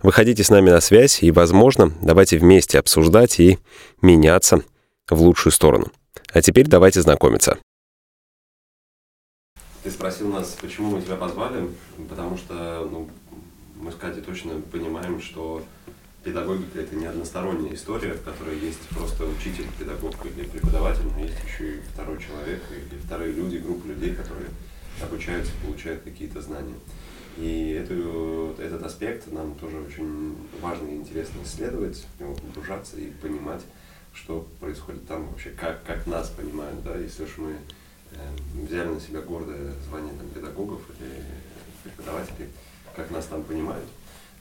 Выходите 0.00 0.44
с 0.44 0.50
нами 0.50 0.70
на 0.70 0.80
связь 0.80 1.24
и, 1.24 1.32
возможно, 1.32 1.92
давайте 2.00 2.38
вместе 2.38 2.78
обсуждать 2.78 3.40
и 3.40 3.58
меняться 4.00 4.62
в 5.10 5.20
лучшую 5.20 5.52
сторону. 5.52 5.90
А 6.32 6.40
теперь 6.40 6.68
давайте 6.68 7.02
знакомиться. 7.02 7.58
Ты 9.82 9.90
спросил 9.90 10.28
нас, 10.28 10.56
почему 10.60 10.92
мы 10.92 11.02
тебя 11.02 11.16
позвали, 11.16 11.68
потому 12.08 12.36
что 12.36 12.88
ну, 12.88 13.10
мы 13.80 13.90
с 13.90 13.96
Катей 13.96 14.22
точно 14.22 14.60
понимаем, 14.70 15.20
что 15.20 15.64
педагогика 16.22 16.78
это 16.78 16.94
не 16.94 17.06
односторонняя 17.06 17.74
история, 17.74 18.12
в 18.12 18.22
которой 18.22 18.56
есть 18.56 18.80
просто 18.90 19.24
учитель, 19.24 19.66
педагог 19.80 20.14
или 20.24 20.44
преподаватель, 20.44 21.06
но 21.12 21.24
есть 21.24 21.38
еще 21.44 21.76
и 21.76 21.80
второй 21.92 22.18
человек 22.22 22.62
или 22.70 23.00
вторые 23.00 23.32
люди, 23.32 23.56
группа 23.56 23.88
людей, 23.88 24.14
которые 24.14 24.50
обучаются, 25.02 25.50
получают 25.64 26.02
какие-то 26.02 26.40
знания. 26.40 26.76
И 27.38 27.70
эту, 27.80 28.56
этот 28.58 28.82
аспект 28.82 29.30
нам 29.30 29.54
тоже 29.54 29.78
очень 29.78 30.36
важно 30.60 30.88
и 30.88 30.96
интересно 30.96 31.40
исследовать, 31.44 32.04
в 32.16 32.20
него 32.20 32.34
погружаться 32.34 32.96
и 32.96 33.10
понимать, 33.12 33.62
что 34.12 34.48
происходит 34.58 35.06
там 35.06 35.28
вообще, 35.28 35.50
как, 35.50 35.84
как 35.84 36.04
нас 36.08 36.30
понимают, 36.30 36.82
да, 36.82 36.96
если 36.96 37.22
уж 37.22 37.38
мы 37.38 37.56
э, 38.10 38.16
взяли 38.66 38.88
на 38.88 39.00
себя 39.00 39.20
гордое 39.20 39.72
звание 39.88 40.12
там, 40.18 40.28
педагогов 40.30 40.80
или 40.98 41.24
преподавателей, 41.84 42.48
как 42.96 43.08
нас 43.12 43.26
там 43.26 43.44
понимают. 43.44 43.86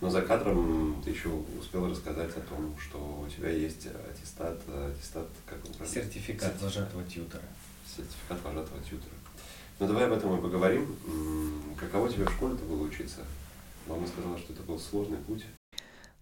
Но 0.02 0.09
за 0.09 0.23
кадром 0.23 1.00
ты 1.06 1.11
еще 1.11 1.30
успел 1.59 1.88
рассказать 1.88 2.32
о 2.36 2.42
том, 2.42 2.76
что 2.80 2.98
у 2.98 3.30
тебя 3.30 3.50
есть 3.50 3.88
аттестат, 3.88 4.59
аттестат, 4.67 5.28
как 5.45 5.59
он 5.66 5.73
правильно? 5.73 6.02
Сертификат 6.02 6.59
вожатого 6.59 7.04
тьютера. 7.04 7.44
Сертификат 7.95 8.44
вожатого 8.44 8.82
тьютера. 8.82 9.14
Ну 9.80 9.88
давай 9.88 10.08
об 10.08 10.14
этом 10.14 10.36
и 10.36 10.42
поговорим. 10.42 10.88
Каково 11.80 12.09
тебе 12.09 12.25
в 12.25 12.31
школе-то 12.31 12.66
было 12.66 12.83
учиться? 12.83 13.20
Мама 13.88 14.08
сказала, 14.08 14.38
что 14.39 14.53
это 14.53 14.64
был 14.64 14.80
сложный 14.80 15.17
путь. 15.17 15.45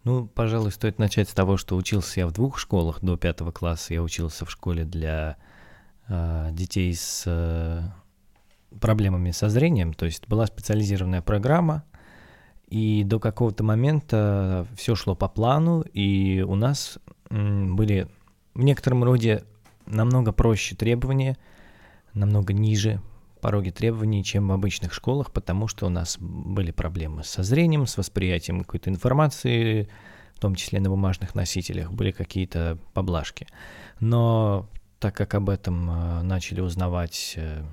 Ну, 0.04 0.28
пожалуй, 0.28 0.72
стоит 0.72 1.00
начать 1.00 1.30
с 1.30 1.34
того, 1.34 1.56
что 1.56 1.78
учился 1.78 2.20
я 2.20 2.28
в 2.28 2.32
двух 2.34 2.60
школах 2.60 3.00
до 3.02 3.16
пятого 3.18 3.52
класса. 3.52 3.94
Я 3.94 4.04
учился 4.04 4.46
в 4.46 4.52
школе 4.52 4.84
для 4.84 5.38
э, 6.10 6.50
детей 6.52 6.94
с 6.94 7.24
э, 7.26 7.82
проблемами 8.80 9.32
со 9.32 9.48
зрением, 9.50 9.94
то 9.94 10.06
есть 10.06 10.28
была 10.28 10.46
специализированная 10.46 11.22
программа, 11.22 11.86
и 12.68 13.04
до 13.06 13.20
какого-то 13.20 13.64
момента 13.64 14.68
все 14.76 14.96
шло 14.96 15.16
по 15.16 15.30
плану, 15.30 15.82
и 15.94 16.44
у 16.46 16.56
нас 16.56 17.00
были 17.30 18.08
в 18.54 18.64
некотором 18.64 19.04
роде 19.04 19.44
намного 19.86 20.34
проще 20.34 20.76
требования, 20.76 21.38
намного 22.14 22.54
ниже 22.54 23.02
пороги 23.46 23.70
требований, 23.70 24.24
чем 24.24 24.48
в 24.48 24.54
обычных 24.54 24.92
школах, 24.92 25.32
потому 25.32 25.68
что 25.68 25.86
у 25.86 25.90
нас 25.90 26.18
были 26.20 26.72
проблемы 26.72 27.24
со 27.24 27.44
зрением, 27.44 27.86
с 27.86 27.96
восприятием 27.96 28.62
какой-то 28.62 28.90
информации, 28.90 29.88
в 30.34 30.40
том 30.40 30.56
числе 30.56 30.80
на 30.80 30.90
бумажных 30.90 31.36
носителях, 31.36 31.92
были 31.92 32.10
какие-то 32.10 32.80
поблажки. 32.96 33.46
Но 34.00 34.68
так 34.98 35.16
как 35.16 35.36
об 35.36 35.52
этом 35.52 35.88
э, 35.92 36.22
начали 36.24 36.60
узнавать 36.60 37.34
э, 37.36 37.64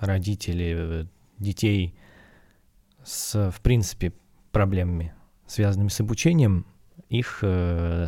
родители 0.00 0.74
э, 0.76 1.04
детей 1.38 1.94
с, 3.04 3.52
в 3.52 3.60
принципе, 3.60 4.12
проблемами, 4.50 5.14
связанными 5.46 5.90
с 5.90 6.00
обучением, 6.00 6.66
их 7.08 7.44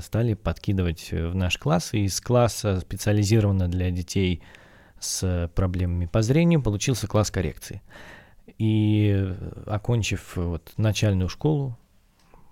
стали 0.03 0.35
подкидывать 0.35 1.13
в 1.13 1.37
наш 1.37 1.57
класс, 1.57 1.95
и 1.95 2.07
из 2.07 2.21
класса 2.21 2.81
специализированно 2.81 3.69
для 3.69 3.93
детей 3.93 4.43
с 5.05 5.51
проблемами 5.55 6.07
по 6.07 6.23
зрению 6.23 6.63
получился 6.63 7.07
класс 7.07 7.31
коррекции. 7.31 7.83
И 8.59 9.35
окончив 9.67 10.37
вот 10.37 10.73
начальную 10.77 11.29
школу, 11.29 11.77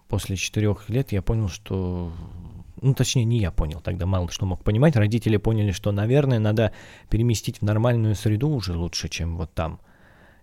после 0.08 0.36
четырех 0.36 0.88
лет 0.88 1.12
я 1.12 1.22
понял, 1.22 1.48
что... 1.48 2.12
Ну, 2.80 2.94
точнее, 2.94 3.24
не 3.24 3.38
я 3.38 3.52
понял, 3.52 3.80
тогда 3.80 4.06
мало 4.06 4.30
что 4.30 4.44
мог 4.44 4.64
понимать. 4.64 4.96
Родители 4.96 5.36
поняли, 5.36 5.70
что, 5.70 5.92
наверное, 5.92 6.40
надо 6.40 6.72
переместить 7.08 7.60
в 7.60 7.62
нормальную 7.62 8.16
среду 8.16 8.48
уже 8.48 8.74
лучше, 8.74 9.08
чем 9.08 9.36
вот 9.36 9.52
там– 9.52 9.80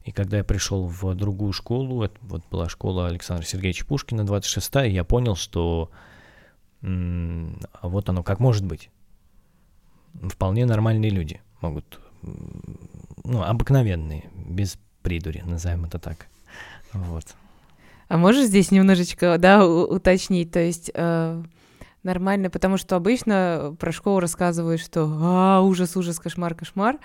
и 0.04 0.12
когда 0.12 0.38
я 0.38 0.44
пришел 0.44 0.88
в 0.88 1.14
другую 1.14 1.54
школу, 1.54 2.04
это 2.04 2.18
вот 2.22 2.44
была 2.50 2.70
школа 2.70 3.08
Александра 3.08 3.46
Сергеевича 3.46 3.86
Пушкина, 3.86 4.22
26-я, 4.22 4.86
я 4.86 5.04
понял, 5.04 5.36
что 5.36 5.92
м- 6.82 7.60
вот 7.82 8.10
оно 8.10 8.24
как 8.24 8.40
может 8.40 8.66
быть. 8.66 8.90
Вполне 10.14 10.66
нормальные 10.66 11.12
люди 11.12 11.42
могут, 11.62 12.00
ну, 12.22 13.44
обыкновенные, 13.44 14.30
без 14.34 14.78
придури, 15.02 15.42
назовем 15.46 15.86
это 15.86 16.00
так. 16.00 16.28
Вот. 16.94 17.26
А 18.08 18.18
можешь 18.18 18.48
здесь 18.48 18.72
немножечко, 18.72 19.38
да, 19.38 19.66
уточнить, 19.66 20.52
то 20.52 20.60
есть... 20.60 20.92
Э 20.94 21.44
нормально, 22.04 22.50
потому 22.50 22.78
что 22.78 22.96
обычно 22.96 23.76
про 23.80 23.92
школу 23.92 24.20
рассказывают, 24.20 24.82
что 24.82 25.08
а, 25.22 25.62
ужас, 25.62 25.96
ужас, 25.98 26.20
кошмар, 26.20 26.56
кошмар, 26.56 26.98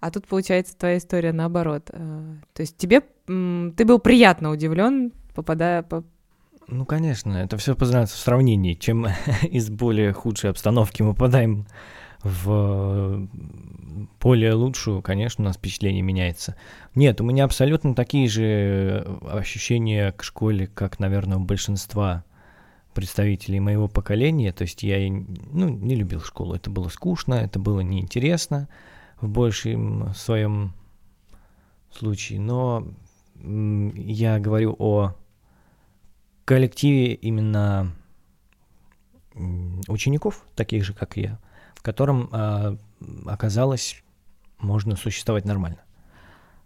а 0.00 0.10
тут 0.10 0.26
получается 0.26 0.76
твоя 0.76 0.98
история 0.98 1.32
наоборот. 1.32 1.90
Э, 1.92 2.34
то 2.52 2.60
есть 2.60 2.76
тебе, 2.76 3.00
ты 3.26 3.84
был 3.84 3.98
приятно 3.98 4.50
удивлен, 4.50 5.12
попадая 5.34 5.82
по... 5.82 6.04
Ну, 6.68 6.86
конечно, 6.86 7.36
это 7.36 7.56
все 7.56 7.74
познается 7.74 8.16
в 8.16 8.20
сравнении. 8.20 8.74
Чем 8.74 9.06
из 9.42 9.70
более 9.70 10.12
худшей 10.12 10.50
обстановки 10.50 11.02
мы 11.02 11.14
попадаем 11.14 11.66
в 12.22 13.28
более 14.20 14.54
лучшую, 14.54 15.02
конечно, 15.02 15.42
у 15.42 15.46
нас 15.46 15.56
впечатление 15.56 16.02
меняется. 16.02 16.56
Нет, 16.94 17.20
у 17.20 17.24
меня 17.24 17.44
абсолютно 17.44 17.94
такие 17.94 18.28
же 18.28 19.18
ощущения 19.28 20.12
к 20.12 20.22
школе, 20.22 20.68
как, 20.68 20.98
наверное, 20.98 21.38
у 21.38 21.44
большинства 21.44 22.24
представителей 22.94 23.60
моего 23.60 23.88
поколения, 23.88 24.52
то 24.52 24.62
есть 24.62 24.82
я 24.82 24.98
ну, 25.10 25.68
не 25.68 25.94
любил 25.94 26.20
школу, 26.20 26.54
это 26.54 26.70
было 26.70 26.88
скучно, 26.88 27.34
это 27.34 27.58
было 27.58 27.80
неинтересно 27.80 28.68
в 29.20 29.28
большем 29.28 30.12
своем 30.14 30.74
случае, 31.90 32.40
но 32.40 32.86
я 33.42 34.38
говорю 34.38 34.76
о 34.78 35.14
коллективе 36.44 37.14
именно 37.14 37.92
учеников, 39.88 40.44
таких 40.54 40.84
же, 40.84 40.92
как 40.92 41.16
я, 41.16 41.38
в 41.82 41.84
котором 41.84 42.28
э, 42.32 42.76
оказалось 43.26 44.04
можно 44.60 44.94
существовать 44.94 45.44
нормально. 45.44 45.78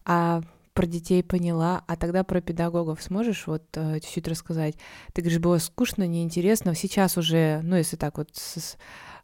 А 0.04 0.43
про 0.75 0.84
детей 0.84 1.25
поняла, 1.25 1.84
а 1.87 1.97
тогда 1.97 2.22
про 2.22 2.43
педагогов 2.43 3.03
сможешь 3.03 3.47
вот 3.47 3.62
э, 3.76 3.99
чуть-чуть 4.00 4.28
рассказать? 4.28 4.75
Ты 5.15 5.22
говоришь, 5.22 5.41
было 5.41 5.56
скучно, 5.56 6.06
неинтересно, 6.06 6.75
сейчас 6.75 7.16
уже, 7.16 7.62
ну, 7.62 7.76
если 7.76 7.97
так 7.97 8.19
вот 8.19 8.28
с, 8.34 8.76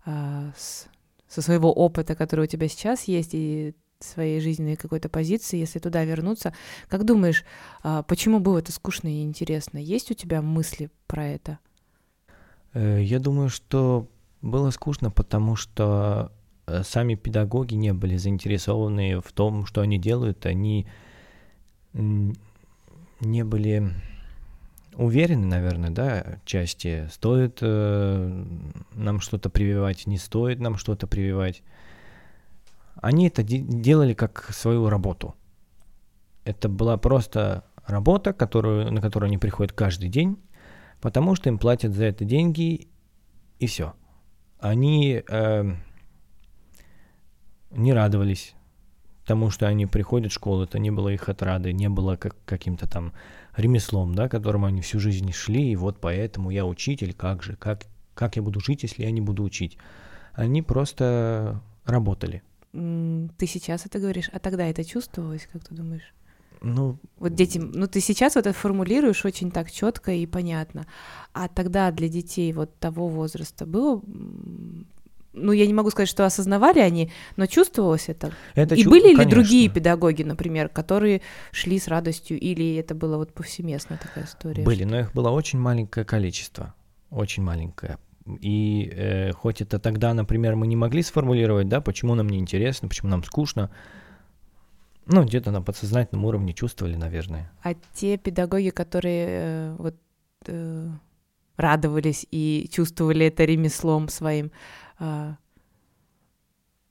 э, 0.07 0.51
с, 0.57 0.87
со 1.29 1.43
своего 1.43 1.71
опыта, 1.71 2.15
который 2.15 2.47
у 2.47 2.49
тебя 2.49 2.69
сейчас 2.69 3.05
есть, 3.05 3.35
и 3.35 3.75
своей 4.01 4.41
жизненной 4.41 4.77
какой-то 4.77 5.11
позиции, 5.11 5.59
если 5.59 5.79
туда 5.79 6.05
вернуться, 6.05 6.55
как 6.89 7.05
думаешь, 7.05 7.45
э, 7.85 8.03
почему 8.09 8.41
было 8.41 8.61
это 8.61 8.73
скучно 8.73 9.09
и 9.09 9.23
интересно? 9.25 9.77
Есть 9.77 10.11
у 10.11 10.15
тебя 10.15 10.41
мысли 10.41 10.91
про 11.07 11.27
это? 11.27 11.59
Я 12.73 13.19
думаю, 13.19 13.51
что 13.51 14.09
было 14.43 14.71
скучно, 14.71 15.11
потому 15.11 15.57
что 15.57 16.33
сами 16.83 17.15
педагоги 17.15 17.75
не 17.75 17.93
были 17.93 18.17
заинтересованы 18.17 19.21
в 19.21 19.33
том, 19.33 19.67
что 19.67 19.81
они 19.81 19.99
делают, 19.99 20.47
они 20.47 20.87
не 21.95 23.45
были 23.45 23.93
уверены, 24.95 25.47
наверное, 25.47 25.91
да, 25.91 26.39
части, 26.45 27.09
стоит 27.11 27.59
э, 27.61 28.45
нам 28.93 29.21
что-то 29.21 29.49
прививать, 29.51 30.07
не 30.07 30.19
стоит 30.19 30.61
нам 30.61 30.77
что-то 30.77 31.07
прививать. 31.07 31.63
Они 32.97 33.29
это 33.29 33.43
де- 33.43 33.59
делали 33.59 34.15
как 34.15 34.51
свою 34.53 34.89
работу. 34.89 35.35
Это 36.45 36.69
была 36.69 36.97
просто 36.99 37.65
работа, 37.87 38.33
которую, 38.33 38.93
на 38.93 39.01
которую 39.01 39.29
они 39.29 39.39
приходят 39.39 39.73
каждый 39.73 40.09
день, 40.09 40.39
потому 41.01 41.35
что 41.37 41.49
им 41.49 41.59
платят 41.59 41.95
за 41.95 42.05
это 42.05 42.25
деньги, 42.25 42.89
и 43.59 43.67
все. 43.67 43.95
Они 44.63 45.23
э, 45.29 45.75
не 47.71 47.93
радовались 47.93 48.55
тому, 49.27 49.51
что 49.51 49.67
они 49.67 49.87
приходят 49.87 50.33
в 50.33 50.35
школу, 50.35 50.65
это 50.65 50.79
не 50.79 50.91
было 50.91 51.11
их 51.11 51.29
отрады, 51.29 51.73
не 51.73 51.89
было 51.89 52.17
как, 52.17 52.37
каким-то 52.45 52.89
там 52.89 53.13
ремеслом, 53.57 54.15
да, 54.15 54.29
которому 54.29 54.67
они 54.67 54.81
всю 54.81 54.99
жизнь 54.99 55.33
шли, 55.33 55.73
и 55.73 55.77
вот 55.77 56.01
поэтому 56.01 56.51
я 56.51 56.65
учитель, 56.65 57.13
как 57.13 57.43
же, 57.43 57.57
как, 57.57 57.83
как 58.15 58.37
я 58.37 58.43
буду 58.43 58.61
жить, 58.61 58.83
если 58.83 59.03
я 59.03 59.11
не 59.11 59.21
буду 59.21 59.43
учить? 59.43 59.79
они 60.35 60.63
просто 60.63 61.61
работали. 61.85 62.43
Ты 62.73 63.47
сейчас 63.47 63.87
это 63.87 63.99
говоришь, 63.99 64.31
а 64.33 64.39
тогда 64.39 64.67
это 64.67 64.85
чувствовалось, 64.85 65.47
как 65.53 65.65
ты 65.65 65.75
думаешь? 65.75 66.15
Ну, 66.63 66.97
вот 67.19 67.35
дети, 67.35 67.59
ну 67.59 67.89
ты 67.89 68.01
сейчас 68.01 68.37
вот 68.37 68.47
это 68.47 68.57
формулируешь 68.57 69.25
очень 69.25 69.51
так 69.51 69.71
четко 69.71 70.13
и 70.13 70.27
понятно, 70.27 70.87
а 71.33 71.49
тогда 71.49 71.91
для 71.91 72.09
детей 72.09 72.53
вот 72.53 72.79
того 72.79 73.09
возраста 73.09 73.67
было, 73.67 74.01
ну 75.33 75.53
я 75.53 75.67
не 75.67 75.75
могу 75.75 75.91
сказать, 75.91 76.09
что 76.09 76.25
осознавали 76.25 76.79
они, 76.79 77.11
но 77.37 77.47
чувствовалось 77.47 78.09
это. 78.09 78.33
это 78.55 78.77
и 78.77 78.85
чу- 78.85 78.91
были 78.91 79.15
конечно. 79.15 79.23
ли 79.23 79.29
другие 79.31 79.69
педагоги, 79.71 80.23
например, 80.23 80.69
которые 80.69 81.23
шли 81.51 81.81
с 81.81 81.89
радостью, 81.89 82.39
или 82.39 82.77
это 82.77 82.95
было 82.95 83.17
вот 83.17 83.33
повсеместно 83.33 83.99
такая 84.01 84.25
история? 84.25 84.63
Были, 84.63 84.85
но 84.85 85.01
их 85.01 85.13
было 85.15 85.31
очень 85.31 85.59
маленькое 85.59 86.07
количество, 86.07 86.75
очень 87.11 87.43
маленькое. 87.43 87.99
И 88.41 88.89
э, 88.95 89.33
хоть 89.33 89.61
это 89.61 89.81
тогда, 89.81 90.15
например, 90.15 90.55
мы 90.55 90.69
не 90.69 90.77
могли 90.77 91.03
сформулировать, 91.03 91.69
да, 91.69 91.81
почему 91.81 92.15
нам 92.15 92.29
не 92.29 92.39
интересно, 92.39 92.87
почему 92.87 93.11
нам 93.11 93.25
скучно, 93.25 93.71
ну, 95.07 95.25
где-то 95.25 95.51
на 95.51 95.63
подсознательном 95.63 96.25
уровне 96.25 96.53
чувствовали, 96.53 96.97
наверное. 96.97 97.51
А 97.63 97.75
те 97.95 98.17
педагоги, 98.17 98.71
которые 98.71 99.27
э, 99.29 99.77
вот 99.79 99.97
э, 100.47 100.89
радовались 101.57 102.27
и 102.31 102.69
чувствовали 102.73 103.27
это 103.27 103.45
ремеслом 103.45 104.09
своим, 104.09 104.53
э, 105.01 105.35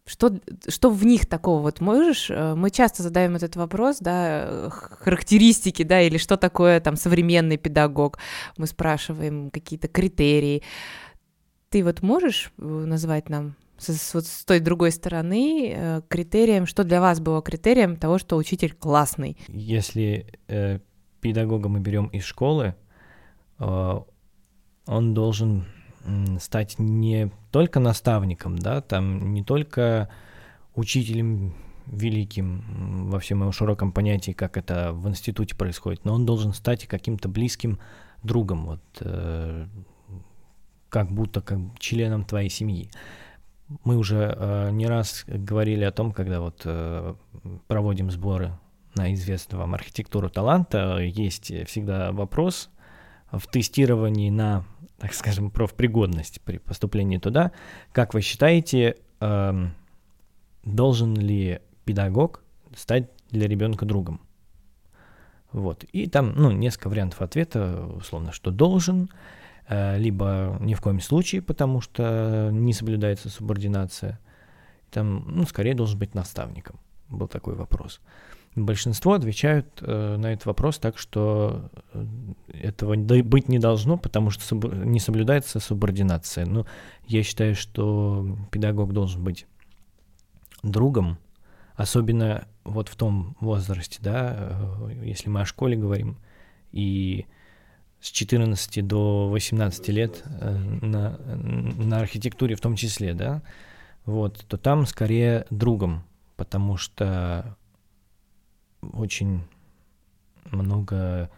что, 0.06 0.40
что 0.68 0.90
в 0.90 1.06
них 1.06 1.26
такого 1.26 1.62
вот 1.62 1.80
можешь? 1.80 2.30
Э, 2.30 2.54
мы 2.56 2.70
часто 2.70 3.04
задаем 3.04 3.36
этот 3.36 3.56
вопрос, 3.56 4.00
да, 4.00 4.70
характеристики, 4.70 5.84
да, 5.84 6.02
или 6.02 6.18
что 6.18 6.38
такое 6.38 6.80
там 6.82 6.96
современный 6.96 7.58
педагог. 7.58 8.18
Мы 8.58 8.68
спрашиваем 8.68 9.50
какие-то 9.52 9.88
критерии. 9.88 10.64
Ты 11.70 11.84
вот 11.84 12.02
можешь 12.02 12.52
э, 12.58 12.64
назвать 12.64 13.30
нам 13.30 13.56
с, 13.84 14.14
вот 14.14 14.26
с 14.26 14.46
той 14.46 14.60
другой 14.60 14.92
стороны 14.92 15.74
э, 15.74 16.02
критерием, 16.08 16.66
что 16.66 16.84
для 16.84 17.02
вас 17.02 17.20
было 17.20 17.42
критерием 17.42 17.96
того, 17.96 18.18
что 18.18 18.38
учитель 18.38 18.74
классный? 18.74 19.38
Если 19.48 20.26
э, 20.48 20.80
педагога 21.22 21.70
мы 21.70 21.80
берем 21.80 22.08
из 22.08 22.24
школы, 22.24 22.76
э, 23.60 24.00
он 24.88 25.14
должен 25.14 25.66
стать 26.40 26.80
не 26.80 27.32
только 27.52 27.80
наставником, 27.80 28.58
да, 28.58 28.82
там 28.82 29.34
не 29.34 29.44
только 29.44 30.10
учителем 30.74 31.54
великим 31.86 33.10
во 33.10 33.20
всем 33.20 33.42
его 33.42 33.52
широком 33.52 33.92
понятии, 33.92 34.32
как 34.32 34.58
это 34.58 34.94
в 34.94 35.08
институте 35.08 35.56
происходит, 35.56 36.06
но 36.06 36.14
он 36.14 36.26
должен 36.26 36.54
стать 36.54 36.88
каким-то 36.88 37.30
близким 37.30 37.80
другом, 38.24 38.66
вот 38.66 38.82
э, 39.02 39.68
как 40.90 41.12
будто 41.12 41.42
как 41.42 41.60
членом 41.80 42.24
твоей 42.24 42.50
семьи. 42.50 42.90
Мы 43.84 43.98
уже 43.98 44.36
э, 44.38 44.70
не 44.72 44.88
раз 44.88 45.24
говорили 45.28 45.84
о 45.84 45.92
том, 45.92 46.12
когда 46.12 46.42
вот 46.42 46.62
э, 46.66 47.16
проводим 47.68 48.12
сборы 48.12 48.52
на 48.96 49.14
известную 49.14 49.62
вам 49.62 49.74
архитектуру 49.74 50.30
таланта, 50.30 50.98
есть 50.98 51.52
всегда 51.68 52.12
вопрос 52.12 52.70
в 53.32 53.48
тестировании 53.48 54.30
на, 54.30 54.66
так 55.00 55.14
скажем, 55.14 55.52
профпригодность 55.52 56.42
при 56.42 56.58
поступлении 56.58 57.18
туда. 57.18 57.52
Как 57.94 58.14
вы 58.14 58.22
считаете, 58.22 58.98
э, 59.20 59.68
должен 60.64 61.16
ли 61.16 61.62
педагог 61.86 62.44
стать 62.76 63.10
для 63.30 63.48
ребенка 63.48 63.86
другом? 63.86 64.22
Вот. 65.52 65.84
И 65.84 66.08
там, 66.08 66.34
ну, 66.36 66.52
несколько 66.52 66.90
вариантов 66.90 67.22
ответа, 67.22 67.86
условно, 67.96 68.32
что 68.32 68.52
должен, 68.52 69.10
либо 69.70 70.58
ни 70.60 70.74
в 70.74 70.82
коем 70.82 71.00
случае, 71.00 71.42
потому 71.42 71.82
что 71.82 72.50
не 72.52 72.74
соблюдается 72.74 73.30
субординация. 73.30 74.20
Там, 74.90 75.24
ну, 75.28 75.46
скорее 75.46 75.74
должен 75.74 75.98
быть 75.98 76.14
наставником. 76.14 76.80
Был 77.10 77.28
такой 77.28 77.56
вопрос. 77.56 78.02
Большинство 78.56 79.14
отвечают 79.14 79.68
э, 79.82 80.18
на 80.18 80.34
этот 80.34 80.46
вопрос 80.46 80.78
так, 80.78 80.98
что 80.98 81.70
этого 82.48 82.96
быть 82.98 83.48
не 83.48 83.60
должно, 83.60 83.98
потому 83.98 84.30
что 84.30 84.44
суб... 84.44 84.66
не 84.74 85.00
соблюдается 85.00 85.62
субординация. 85.62 86.46
Но 86.46 86.66
я 87.08 87.24
считаю, 87.24 87.56
что 87.56 88.38
педагог 88.52 88.92
должен 88.92 89.24
быть 89.24 89.46
другом, 90.64 91.18
особенно 91.76 92.46
вот 92.66 92.90
в 92.90 92.96
том 92.98 93.38
возрасте, 93.40 94.00
да, 94.02 94.58
если 95.02 95.30
мы 95.30 95.42
о 95.42 95.46
школе 95.46 95.78
говорим, 95.78 96.18
и 96.74 97.26
с 98.02 98.10
14 98.10 98.86
до 98.86 99.30
18 99.30 99.88
лет 99.90 100.24
э, 100.26 100.58
на, 100.58 101.18
на 101.18 102.00
архитектуре 102.00 102.56
в 102.56 102.62
том 102.62 102.76
числе, 102.76 103.14
да, 103.14 103.44
вот, 104.06 104.44
то 104.48 104.58
там 104.58 104.88
скорее 104.88 105.46
другом, 105.52 106.04
потому 106.36 106.78
что 106.78 107.56
очень 108.82 109.44
много 110.46 111.30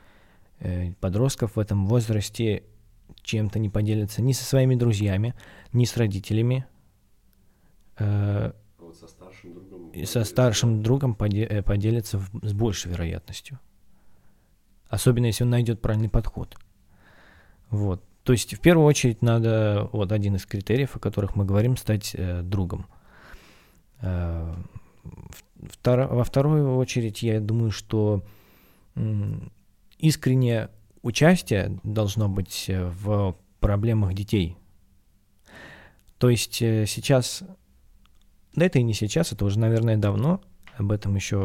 э, 0.60 0.94
подростков 1.01 1.57
в 1.57 1.60
этом 1.60 1.86
возрасте 1.86 2.63
чем-то 3.21 3.60
не 3.60 3.69
поделятся 3.69 4.21
ни 4.21 4.31
со 4.31 4.45
своими 4.45 4.75
друзьями, 4.75 5.36
ни 5.74 5.83
с 5.83 5.98
родителями. 5.98 6.65
Э, 7.98 8.54
вот 8.80 8.95
со 8.95 9.07
старшим 9.07 9.54
другом. 9.54 10.06
Со 10.06 10.24
старшим 10.24 10.81
другом 10.81 11.15
поде- 11.15 11.62
поделятся 11.62 12.21
с 12.42 12.54
большей 12.54 12.92
вероятностью. 12.92 13.60
Особенно 14.94 15.25
если 15.25 15.44
он 15.44 15.50
найдет 15.50 15.81
правильный 15.81 16.07
подход. 16.07 16.56
Вот. 17.72 18.04
То 18.22 18.31
есть 18.31 18.54
в 18.54 18.60
первую 18.60 18.86
очередь 18.86 19.24
надо, 19.24 19.90
вот 19.92 20.12
один 20.12 20.36
из 20.36 20.45
критериев, 20.45 20.95
о 20.95 21.00
которых 21.00 21.36
мы 21.36 21.45
говорим, 21.45 21.78
стать 21.78 22.12
э, 22.13 22.44
другом. 22.44 22.86
Э, 24.01 24.54
втор, 25.68 26.01
во 26.01 26.24
вторую 26.24 26.78
очередь 26.78 27.24
я 27.24 27.40
думаю, 27.40 27.72
что 27.72 28.24
э, 28.94 29.34
искреннее 29.98 30.69
участие 31.01 31.80
должно 31.81 32.30
быть 32.30 32.69
в 32.69 33.36
проблемах 33.60 34.13
детей. 34.13 34.57
То 36.19 36.30
есть 36.30 36.62
э, 36.62 36.86
сейчас, 36.86 37.42
да 38.56 38.68
это 38.68 38.78
и 38.78 38.84
не 38.84 38.94
сейчас, 38.94 39.31
это 39.31 39.44
уже, 39.44 39.57
наверное, 39.57 39.98
давно, 39.98 40.39
об 40.78 40.92
этом 40.92 41.16
еще 41.16 41.38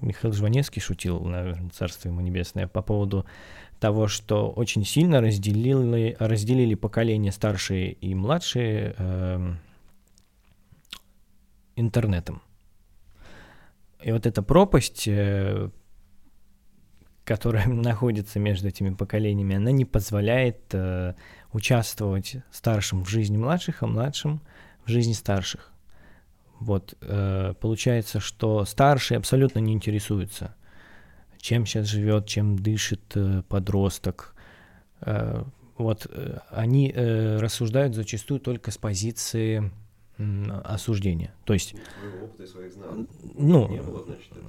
Михаил 0.00 0.32
Жванецкий 0.32 0.80
шутил, 0.80 1.20
наверное, 1.20 1.70
царство 1.70 2.08
ему 2.08 2.20
небесное, 2.20 2.68
по 2.68 2.82
поводу 2.82 3.26
того, 3.80 4.06
что 4.06 4.50
очень 4.50 4.84
сильно 4.84 5.20
разделили, 5.20 6.16
разделили 6.18 6.74
поколения 6.74 7.32
старшие 7.32 7.92
и 7.92 8.14
младшие 8.14 8.94
э, 8.96 9.54
интернетом. 11.76 12.42
И 14.02 14.12
вот 14.12 14.26
эта 14.26 14.42
пропасть, 14.42 15.08
э, 15.08 15.70
которая 17.24 17.66
находится 17.68 18.38
между 18.38 18.68
этими 18.68 18.94
поколениями, 18.94 19.56
она 19.56 19.72
не 19.72 19.84
позволяет 19.84 20.72
э, 20.72 21.14
участвовать 21.52 22.36
старшим 22.52 23.04
в 23.04 23.08
жизни 23.08 23.36
младших, 23.36 23.82
а 23.82 23.86
младшим 23.86 24.40
в 24.86 24.90
жизни 24.90 25.12
старших. 25.12 25.73
Вот, 26.60 26.94
э, 27.00 27.54
получается, 27.60 28.20
что 28.20 28.64
старшие 28.64 29.18
абсолютно 29.18 29.58
не 29.58 29.72
интересуются, 29.72 30.54
чем 31.38 31.66
сейчас 31.66 31.86
живет, 31.86 32.26
чем 32.26 32.58
дышит 32.58 33.02
э, 33.16 33.42
подросток. 33.48 34.34
Э, 35.00 35.44
вот, 35.76 36.06
э, 36.08 36.38
они 36.50 36.92
э, 36.94 37.38
рассуждают 37.38 37.94
зачастую 37.94 38.40
только 38.40 38.70
с 38.70 38.78
позиции 38.78 39.70
э, 40.18 40.50
осуждения. 40.64 41.34
То 41.44 41.52
есть... 41.52 41.74
Своего 42.00 42.26
опыта 42.26 42.44
и 42.44 42.46
своих 42.46 42.72
знаний. 42.72 43.08
Ну, 43.34 43.68
Не 43.68 43.82
было, 43.82 44.04
значит, 44.04 44.32
это 44.32 44.40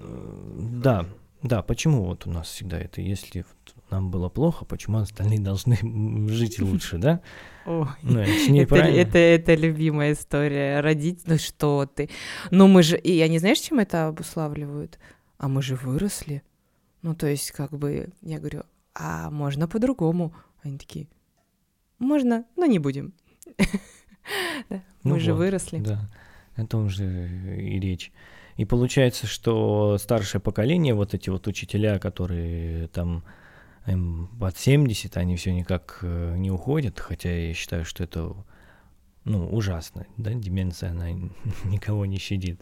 да, 0.57 1.05
да, 1.41 1.61
почему 1.63 2.05
вот 2.05 2.27
у 2.27 2.31
нас 2.31 2.47
всегда 2.47 2.79
это, 2.79 3.01
если 3.01 3.45
нам 3.89 4.09
было 4.11 4.29
плохо, 4.29 4.65
почему 4.65 4.97
остальные 4.97 5.39
должны 5.39 5.77
жить 6.29 6.59
лучше, 6.59 6.97
да? 6.97 7.21
Ой, 7.65 7.87
ну, 8.03 8.19
это, 8.19 8.75
это, 8.75 8.75
это, 8.75 9.17
это 9.17 9.55
любимая 9.55 10.13
история. 10.13 10.81
Родить, 10.81 11.23
ну 11.25 11.37
что 11.37 11.85
ты? 11.85 12.09
Ну 12.51 12.67
мы 12.67 12.83
же, 12.83 12.97
и 12.97 13.19
они 13.21 13.39
знаешь, 13.39 13.59
чем 13.59 13.79
это 13.79 14.07
обуславливают? 14.07 14.99
А 15.37 15.47
мы 15.47 15.61
же 15.61 15.75
выросли. 15.75 16.43
Ну 17.01 17.15
то 17.15 17.27
есть 17.27 17.51
как 17.51 17.71
бы, 17.71 18.09
я 18.21 18.39
говорю, 18.39 18.63
а 18.93 19.29
можно 19.29 19.67
по-другому? 19.67 20.33
Они 20.63 20.77
такие, 20.77 21.07
можно, 21.99 22.45
но 22.55 22.65
не 22.65 22.79
будем. 22.79 23.13
Мы 25.03 25.19
же 25.19 25.33
выросли. 25.33 25.79
Да, 25.79 26.09
о 26.55 26.65
том 26.65 26.89
же 26.89 27.29
и 27.57 27.79
речь. 27.79 28.11
И 28.57 28.65
получается, 28.65 29.27
что 29.27 29.97
старшее 29.99 30.41
поколение, 30.41 30.93
вот 30.93 31.13
эти 31.13 31.29
вот 31.29 31.45
учителя, 31.47 31.99
которые 31.99 32.87
там 32.87 33.23
им 33.87 34.29
под 34.39 34.57
70, 34.57 35.15
они 35.17 35.35
все 35.35 35.53
никак 35.53 35.99
э, 36.01 36.35
не 36.37 36.51
уходят, 36.51 36.99
хотя 36.99 37.31
я 37.31 37.53
считаю, 37.53 37.85
что 37.85 38.03
это 38.03 38.35
ну, 39.23 39.47
ужасно, 39.49 40.05
да, 40.17 40.33
деменция, 40.33 40.91
она 40.91 41.11
никого 41.65 42.05
не 42.05 42.17
щадит. 42.17 42.61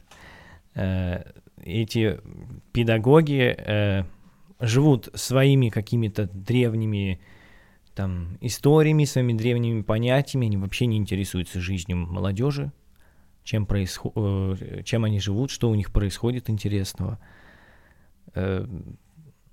Э, 0.76 1.24
эти 1.64 2.20
педагоги 2.72 3.56
э, 3.58 4.04
живут 4.60 5.10
своими 5.14 5.70
какими-то 5.70 6.28
древними 6.28 7.22
там 7.96 8.38
историями, 8.42 9.06
своими 9.06 9.34
древними 9.34 9.82
понятиями, 9.82 10.48
они 10.48 10.58
вообще 10.58 10.88
не 10.88 10.98
интересуются 10.98 11.62
жизнью 11.62 11.98
молодежи, 11.98 12.72
чем, 13.44 13.68
происход... 13.68 14.14
Чем 14.84 15.04
они 15.04 15.20
живут, 15.20 15.52
что 15.52 15.70
у 15.70 15.76
них 15.76 15.94
происходит 15.94 16.50
интересного. 16.50 17.20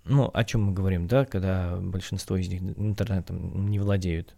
Э, 0.04 0.08
ну, 0.08 0.30
о 0.32 0.44
чем 0.44 0.64
мы 0.64 0.72
говорим, 0.72 1.06
да, 1.06 1.24
когда 1.24 1.76
большинство 1.76 2.36
из 2.36 2.48
них 2.48 2.62
интернетом 2.62 3.70
не 3.70 3.78
владеют. 3.78 4.34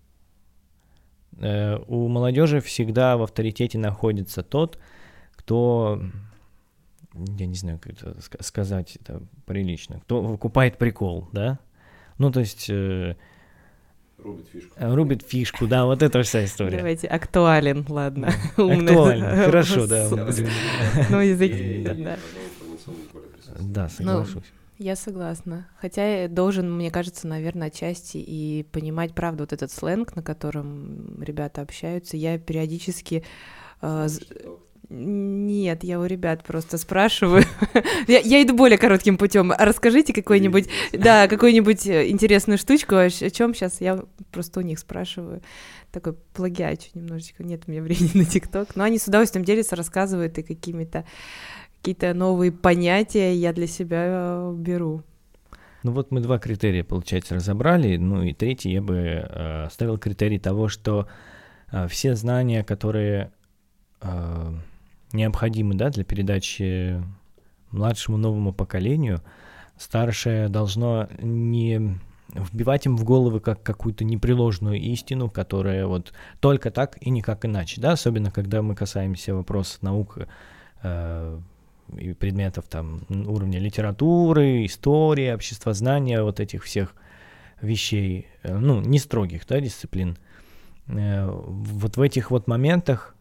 Э, 1.39 1.79
у 1.87 2.09
молодежи 2.09 2.61
всегда 2.61 3.17
в 3.17 3.23
авторитете 3.23 3.79
находится 3.79 4.43
тот, 4.43 4.79
кто, 5.33 6.03
я 7.15 7.47
не 7.47 7.55
знаю, 7.55 7.79
как 7.79 7.93
это 7.93 8.17
сказать 8.43 8.97
это 8.97 9.23
прилично, 9.47 10.01
кто 10.01 10.23
выкупает 10.23 10.79
прикол, 10.79 11.29
да? 11.33 11.59
Ну, 12.19 12.31
то 12.31 12.41
есть 12.41 12.71
Рубит 14.23 14.47
фишку. 14.53 14.75
Э, 14.77 14.95
рубит 14.95 15.23
фишку, 15.23 15.67
да, 15.67 15.85
вот 15.85 16.03
это 16.03 16.23
вся 16.23 16.45
история. 16.45 16.77
Давайте, 16.77 17.09
актуален, 17.09 17.85
ладно. 17.89 18.29
Актуален, 18.57 19.45
хорошо, 19.45 19.87
да. 19.87 20.09
Ну, 21.11 21.21
язык, 21.21 21.53
да. 21.85 22.17
Да, 23.59 23.89
соглашусь. 23.89 24.45
Я 24.83 24.97
согласна. 24.97 25.69
Хотя 25.81 26.27
должен, 26.27 26.77
мне 26.77 26.91
кажется, 26.91 27.29
наверное, 27.29 27.69
отчасти 27.69 28.17
и 28.17 28.65
понимать, 28.73 29.15
правда, 29.15 29.45
вот 29.45 29.53
этот 29.53 29.71
сленг, 29.71 30.17
на 30.17 30.25
котором 30.25 31.23
ребята 31.23 31.61
общаются. 31.63 32.17
Я 32.17 32.37
периодически 32.37 33.23
э, 33.81 34.09
нет, 34.91 35.85
я 35.85 36.01
у 36.01 36.05
ребят 36.05 36.43
просто 36.43 36.79
спрашиваю. 36.79 37.45
я, 38.09 38.19
я 38.19 38.43
иду 38.43 38.55
более 38.55 38.77
коротким 38.77 39.17
путем. 39.17 39.53
А 39.53 39.65
расскажите 39.65 40.13
какой-нибудь, 40.13 40.69
да, 40.93 41.29
какую-нибудь 41.29 41.87
э, 41.87 42.11
интересную 42.11 42.59
штучку, 42.59 42.97
о, 42.97 43.05
о 43.05 43.11
чем 43.11 43.55
сейчас 43.55 43.81
я 43.81 44.03
просто 44.33 44.59
у 44.59 44.63
них 44.63 44.81
спрашиваю. 44.81 45.43
Такой 45.93 46.15
плагиачу 46.35 46.91
немножечко. 46.95 47.45
Нет 47.45 47.63
у 47.67 47.71
меня 47.71 47.83
времени 47.83 48.11
на 48.15 48.25
ТикТок. 48.25 48.75
Но 48.75 48.83
они 48.83 48.99
с 48.99 49.07
удовольствием 49.07 49.45
делятся, 49.45 49.77
рассказывают 49.77 50.37
и 50.39 50.43
какими-то 50.43 51.05
какие-то 51.83 52.15
новые 52.15 52.53
понятия 52.53 53.35
я 53.35 53.53
для 53.53 53.67
себя 53.67 54.05
э, 54.07 54.55
беру. 54.57 55.03
Ну 55.83 55.91
вот 55.91 56.13
мы 56.13 56.21
два 56.21 56.39
критерия, 56.39 56.85
получается, 56.85 57.35
разобрали. 57.35 57.97
Ну 57.97 58.23
и 58.23 58.33
третий 58.33 58.71
я 58.71 58.81
бы 58.81 58.97
э, 59.29 59.69
ставил 59.69 59.99
критерий 59.99 60.39
того, 60.39 60.69
что 60.69 61.09
э, 61.73 61.89
все 61.89 62.15
знания, 62.15 62.63
которые 62.63 63.33
э, 64.01 64.53
необходимы 65.13 65.75
да, 65.75 65.91
для 65.91 66.05
передачи 66.05 67.03
младшему 67.73 68.17
новому 68.17 68.53
поколению, 68.53 69.21
старшее 69.77 70.49
должно 70.49 71.09
не 71.21 71.99
вбивать 72.33 72.87
им 72.87 72.97
в 72.97 73.03
головы 73.03 73.41
как 73.41 73.61
какую-то 73.65 74.05
непреложную 74.05 74.81
истину, 74.81 75.29
которая 75.29 75.89
вот 75.89 76.13
только 76.39 76.71
так 76.71 76.97
и 77.01 77.11
никак 77.11 77.45
иначе, 77.45 77.81
да, 77.81 77.93
особенно 77.93 78.31
когда 78.31 78.63
мы 78.63 78.77
касаемся 78.77 79.35
вопросов 79.35 79.83
наук 79.83 80.19
э, 80.85 81.41
и 81.97 82.13
предметов 82.13 82.67
там 82.69 83.03
уровня 83.09 83.59
литературы, 83.59 84.65
истории, 84.67 85.33
обществознания, 85.33 86.23
вот 86.23 86.41
этих 86.41 86.65
всех 86.65 86.95
вещей, 87.61 88.29
э, 88.43 88.57
ну, 88.57 88.81
не 88.81 88.99
строгих, 88.99 89.47
да, 89.47 89.61
дисциплин. 89.61 90.17
Э, 90.87 91.29
вот 91.31 91.97
в 91.97 92.01
этих 92.01 92.31
вот 92.31 92.47
моментах 92.47 93.15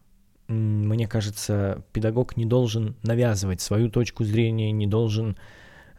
мне 0.51 1.07
кажется, 1.07 1.83
педагог 1.93 2.35
не 2.35 2.45
должен 2.45 2.95
навязывать 3.03 3.61
свою 3.61 3.89
точку 3.89 4.23
зрения, 4.23 4.71
не 4.71 4.85
должен 4.85 5.37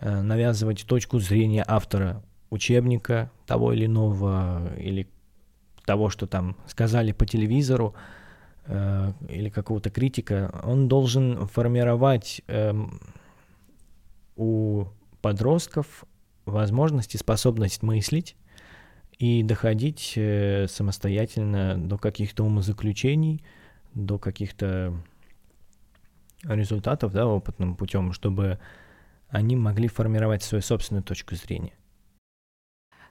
э, 0.00 0.20
навязывать 0.20 0.84
точку 0.86 1.18
зрения 1.20 1.64
автора 1.66 2.22
учебника 2.50 3.30
того 3.46 3.72
или 3.72 3.86
иного, 3.86 4.74
или 4.76 5.08
того, 5.86 6.10
что 6.10 6.26
там 6.26 6.56
сказали 6.66 7.12
по 7.12 7.24
телевизору, 7.24 7.94
э, 8.66 9.12
или 9.28 9.48
какого-то 9.48 9.90
критика, 9.90 10.60
он 10.64 10.88
должен 10.88 11.46
формировать 11.46 12.42
э, 12.46 12.72
у 14.36 14.86
подростков 15.20 16.04
возможность 16.44 17.14
и 17.14 17.18
способность 17.18 17.82
мыслить 17.82 18.36
и 19.18 19.42
доходить 19.42 20.14
э, 20.16 20.66
самостоятельно 20.68 21.76
до 21.76 21.98
каких-то 21.98 22.44
умозаключений, 22.44 23.44
до 23.94 24.18
каких-то 24.18 24.94
результатов, 26.42 27.12
да, 27.12 27.26
опытным 27.26 27.76
путем, 27.76 28.12
чтобы 28.12 28.58
они 29.28 29.56
могли 29.56 29.88
формировать 29.88 30.42
свою 30.42 30.62
собственную 30.62 31.04
точку 31.04 31.36
зрения. 31.36 31.74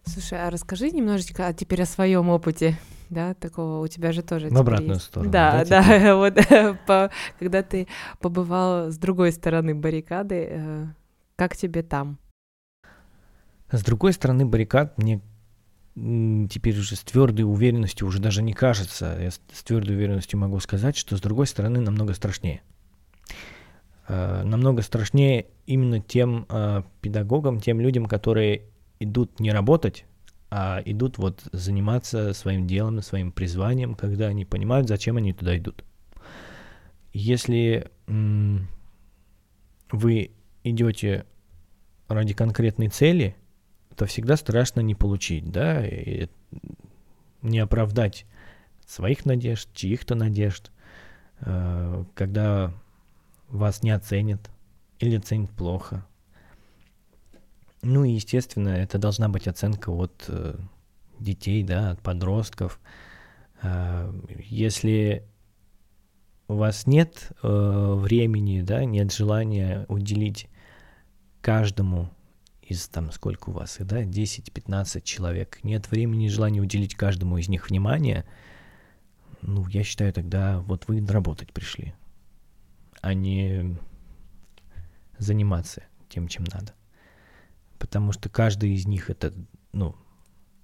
Слушай, 0.04 0.46
а 0.46 0.50
расскажи 0.50 0.92
немножечко 0.92 1.48
а 1.48 1.54
теперь 1.54 1.84
о 1.84 1.86
своем 1.86 2.30
опыте, 2.30 2.78
да, 3.12 3.34
такого 3.34 3.84
у 3.84 3.88
тебя 3.88 4.14
же 4.14 4.24
тоже. 4.24 4.50
В 4.50 4.58
обратную 4.58 4.96
есть. 4.96 5.06
сторону. 5.06 5.32
Да, 5.32 5.64
да, 5.66 5.84
да 6.00 6.16
вот 6.16 6.36
по, 6.88 7.12
когда 7.38 7.62
ты 7.62 7.88
побывал 8.20 8.90
с 8.90 8.98
другой 8.98 9.32
стороны 9.34 9.76
баррикады, 9.76 10.48
э, 10.50 10.86
как 11.36 11.56
тебе 11.56 11.84
там? 11.84 12.18
С 13.70 13.84
другой 13.84 14.14
стороны 14.14 14.46
баррикад 14.46 14.98
мне 14.98 15.22
теперь 15.94 16.80
уже 16.80 16.96
с 16.96 17.02
твердой 17.02 17.44
уверенностью 17.44 18.08
уже 18.08 18.20
даже 18.20 18.42
не 18.42 18.54
кажется. 18.54 19.18
Я 19.20 19.30
с 19.30 19.64
твердой 19.64 19.98
уверенностью 19.98 20.40
могу 20.40 20.60
сказать, 20.62 20.96
что 20.96 21.18
с 21.18 21.22
другой 21.22 21.48
стороны 21.48 21.82
намного 21.82 22.14
страшнее. 22.14 22.62
Э, 24.08 24.44
намного 24.44 24.82
страшнее 24.84 25.48
именно 25.66 26.00
тем 26.00 26.46
э, 26.50 26.84
педагогам, 27.02 27.60
тем 27.60 27.82
людям, 27.82 28.06
которые 28.06 28.70
идут 29.00 29.42
не 29.42 29.52
работать, 29.52 30.06
а 30.52 30.82
идут 30.84 31.18
вот 31.18 31.44
заниматься 31.54 32.34
своим 32.34 32.68
делом, 32.68 33.02
своим 33.02 33.32
призванием, 33.32 33.96
когда 33.96 34.28
они 34.28 34.44
понимают, 34.44 34.90
зачем 34.90 35.16
они 35.16 35.32
туда 35.32 35.58
идут. 35.58 35.86
Если 37.14 37.90
вы 39.92 40.32
идете 40.64 41.26
ради 42.10 42.34
конкретной 42.34 42.90
цели, 42.90 43.36
то 43.96 44.06
всегда 44.06 44.36
страшно 44.36 44.82
не 44.82 44.94
получить, 44.94 45.50
да, 45.50 45.86
и 45.86 46.28
не 47.42 47.60
оправдать 47.60 48.26
своих 48.86 49.26
надежд, 49.26 49.70
чьих-то 49.74 50.16
надежд, 50.16 50.72
э, 51.40 52.06
когда 52.14 52.74
вас 53.48 53.84
не 53.84 53.92
оценят 53.92 54.50
или 55.00 55.16
оценят 55.16 55.52
плохо. 55.52 56.06
Ну 57.82 58.04
и, 58.04 58.12
естественно, 58.12 58.70
это 58.70 58.98
должна 58.98 59.28
быть 59.28 59.48
оценка 59.48 59.90
от 59.90 60.26
э, 60.28 60.56
детей, 61.20 61.64
да, 61.64 61.92
от 61.92 62.02
подростков. 62.02 62.80
Э, 63.62 64.14
если 64.38 65.28
у 66.48 66.56
вас 66.56 66.86
нет 66.86 67.32
времени, 67.42 68.62
да, 68.62 68.84
нет 68.84 69.14
желания 69.14 69.86
уделить 69.88 70.50
каждому 71.40 72.10
из 72.62 72.88
там 72.88 73.12
сколько 73.12 73.50
у 73.50 73.54
вас, 73.54 73.78
да, 73.80 74.04
10-15 74.04 75.02
человек, 75.02 75.60
нет 75.64 75.92
времени 75.92 76.26
и 76.26 76.30
желания 76.30 76.62
уделить 76.62 76.96
каждому 76.96 77.38
из 77.38 77.50
них 77.50 77.70
внимание, 77.70 78.26
ну, 79.42 79.68
я 79.68 79.84
считаю, 79.84 80.14
тогда 80.14 80.60
вот 80.62 80.88
вы 80.88 81.06
работать 81.06 81.52
пришли, 81.52 81.94
а 83.02 83.14
не 83.14 83.78
заниматься 85.18 85.84
тем, 86.10 86.28
чем 86.28 86.46
надо. 86.46 86.74
Потому 87.82 88.12
что 88.12 88.30
каждый 88.30 88.76
из 88.76 88.86
них 88.86 89.10
это, 89.10 89.34
ну, 89.74 89.96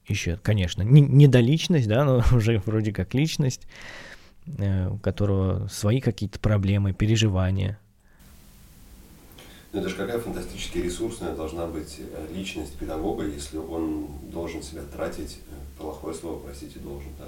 еще, 0.08 0.38
конечно, 0.38 0.84
не, 0.84 1.02
не 1.02 1.28
до 1.28 1.40
личность, 1.40 1.88
да, 1.88 2.06
но 2.06 2.24
уже 2.32 2.62
вроде 2.66 2.94
как 2.94 3.14
личность, 3.14 3.68
э, 4.46 4.88
у 4.88 4.98
которого 4.98 5.68
свои 5.68 6.00
какие-то 6.00 6.40
проблемы, 6.40 6.94
переживания– 6.94 7.80
ну, 9.74 9.82
это 9.82 9.90
же 9.90 9.96
какая 9.96 10.20
фантастически 10.20 10.78
ресурсная 10.80 11.36
должна 11.36 11.68
быть 11.68 11.98
э, 12.00 12.28
личность 12.34 12.76
педагога, 12.78 13.26
если 13.26 13.58
он 13.58 14.08
должен 14.32 14.64
себя 14.64 14.82
тратить, 14.82 15.40
э, 15.52 15.54
плохое 15.78 16.16
слово, 16.16 16.40
простите, 16.40 16.80
должен, 16.80 17.12
да, 17.20 17.28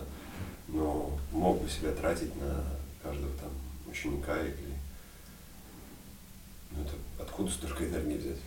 но 0.69 1.11
мог 1.31 1.61
бы 1.61 1.69
себя 1.69 1.91
тратить 1.91 2.33
на 2.41 2.63
каждого 3.03 3.31
там 3.41 3.51
ученика 3.91 4.35
или... 4.41 4.73
Ну, 6.71 6.81
это 6.81 6.93
откуда 7.21 7.51
столько 7.51 7.87
энергии 7.87 8.17
взять? 8.17 8.37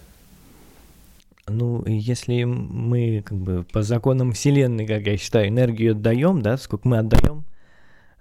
Ну, 1.48 1.84
если 1.86 2.44
мы 2.44 3.22
как 3.22 3.38
бы 3.38 3.64
по 3.64 3.82
законам 3.82 4.32
Вселенной, 4.32 4.86
как 4.86 5.06
я 5.06 5.16
считаю, 5.16 5.48
энергию 5.48 5.92
отдаем, 5.92 6.40
да, 6.40 6.56
сколько 6.56 6.86
мы 6.86 6.98
отдаем, 6.98 7.44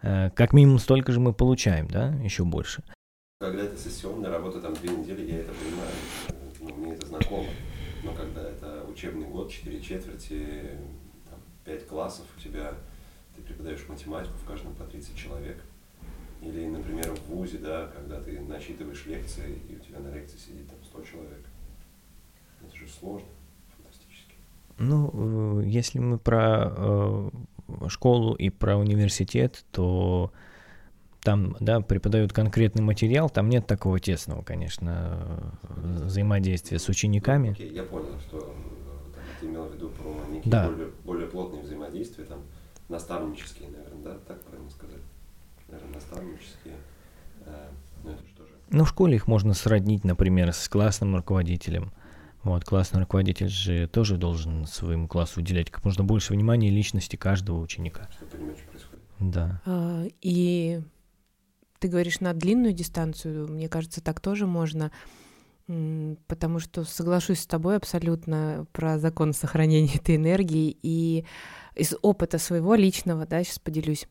э, 0.01 0.31
как 0.31 0.53
минимум 0.53 0.79
столько 0.79 1.11
же 1.11 1.19
мы 1.19 1.31
получаем, 1.31 1.87
да, 1.87 2.15
еще 2.23 2.43
больше. 2.43 2.83
Когда 3.39 3.63
это 3.63 3.77
сессионная 3.77 4.31
работа, 4.31 4.59
там 4.59 4.73
две 4.73 4.89
недели, 4.89 5.31
я 5.31 5.39
это 5.39 5.51
понимаю, 5.53 5.91
ну, 6.61 6.75
мне 6.75 6.93
это 6.93 7.07
знакомо. 7.07 7.49
Но 8.03 8.13
когда 8.13 8.41
это 8.41 8.83
учебный 8.91 9.27
год, 9.27 9.51
четыре 9.51 9.79
четверти, 9.81 10.71
там, 11.29 11.39
5 11.65 11.87
классов, 11.87 12.25
у 12.35 12.39
тебя, 12.39 12.73
ты 13.35 13.43
преподаешь 13.43 13.87
математику, 13.87 14.33
в 14.43 14.47
каждом 14.47 14.73
по 14.73 14.83
30 14.85 15.15
человек. 15.15 15.63
Или, 16.41 16.65
например, 16.65 17.13
в 17.13 17.29
ВУЗе, 17.29 17.59
да, 17.59 17.91
когда 17.95 18.19
ты 18.19 18.39
насчитываешь 18.41 19.05
лекции, 19.05 19.59
и 19.69 19.75
у 19.75 19.79
тебя 19.79 19.99
на 19.99 20.11
лекции 20.11 20.37
сидит 20.37 20.67
там 20.67 20.79
100 20.83 21.03
человек. 21.03 21.45
Это 22.65 22.75
же 22.75 22.87
сложно, 22.87 23.27
фантастически. 23.75 24.35
Ну, 24.77 25.61
если 25.61 25.99
мы 25.99 26.17
про 26.17 27.31
школу 27.87 28.33
и 28.33 28.49
про 28.49 28.77
университет, 28.77 29.65
то 29.71 30.31
там, 31.23 31.55
да, 31.59 31.81
преподают 31.81 32.33
конкретный 32.33 32.81
материал, 32.81 33.29
там 33.29 33.47
нет 33.49 33.67
такого 33.67 33.99
тесного, 33.99 34.41
конечно, 34.43 35.53
взаимодействия 35.61 36.79
с 36.79 36.89
учениками. 36.89 37.47
Ну, 37.47 37.53
окей, 37.53 37.71
я 37.73 37.83
понял, 37.83 38.19
что 38.27 38.39
там, 38.39 39.23
ты 39.39 39.45
имел 39.45 39.65
в 39.65 39.73
виду 39.73 39.89
про 39.89 40.09
некие 40.31 40.51
Да. 40.51 40.67
более, 40.67 40.89
более 41.05 41.27
плотные 41.27 41.61
взаимодействия, 41.61 42.25
там, 42.25 42.39
наставнические, 42.89 43.69
наверное, 43.69 44.03
да, 44.03 44.17
так 44.27 44.41
правильно 44.41 44.69
сказать? 44.71 45.01
Наверное, 45.69 45.93
наставнические. 45.93 46.75
Э, 47.45 47.67
ну, 48.03 48.11
это 48.11 48.23
что 48.27 48.43
же? 48.43 48.51
Ну, 48.71 48.83
в 48.83 48.89
школе 48.89 49.15
их 49.15 49.27
можно 49.27 49.53
сроднить, 49.53 50.03
например, 50.03 50.51
с 50.53 50.67
классным 50.67 51.15
руководителем. 51.15 51.91
Вот, 52.43 52.65
классный 52.65 53.01
руководитель 53.01 53.49
же 53.49 53.87
тоже 53.87 54.17
должен 54.17 54.65
своему 54.65 55.07
классу 55.07 55.41
уделять 55.41 55.69
как 55.69 55.85
можно 55.85 56.03
больше 56.03 56.33
внимания 56.33 56.69
личности 56.69 57.15
каждого 57.15 57.59
ученика. 57.59 58.09
Да. 59.19 59.61
А, 59.65 60.05
И 60.21 60.81
ты 61.79 61.87
говоришь 61.87 62.19
на 62.19 62.33
длинную 62.33 62.73
дистанцию, 62.73 63.47
мне 63.47 63.69
кажется, 63.69 64.01
так 64.01 64.19
тоже 64.19 64.47
можно, 64.47 64.91
потому 66.27 66.59
что 66.59 66.83
соглашусь 66.83 67.41
с 67.41 67.47
тобой 67.47 67.77
абсолютно 67.77 68.65
про 68.71 68.99
закон 68.99 69.33
сохранения 69.33 69.95
этой 69.95 70.15
энергии 70.15 70.77
и 70.81 71.25
из 71.75 71.95
опыта 72.01 72.37
своего 72.37 72.75
личного, 72.75 73.25
да, 73.25 73.43
сейчас 73.43 73.59
поделюсь. 73.59 74.07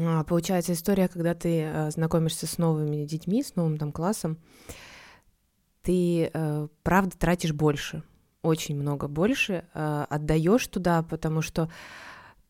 А, 0.00 0.24
Получается 0.24 0.72
история, 0.72 1.08
когда 1.08 1.34
ты 1.34 1.64
а, 1.64 1.90
знакомишься 1.90 2.46
с 2.46 2.58
новыми 2.58 3.04
детьми, 3.04 3.42
с 3.42 3.56
новым 3.56 3.78
там 3.78 3.92
классом, 3.92 4.38
ты 5.82 6.30
э, 6.32 6.68
правда 6.82 7.16
тратишь 7.16 7.52
больше, 7.52 8.02
очень 8.42 8.76
много 8.76 9.08
больше, 9.08 9.64
э, 9.74 10.06
отдаешь 10.08 10.66
туда, 10.68 11.02
потому 11.02 11.42
что 11.42 11.70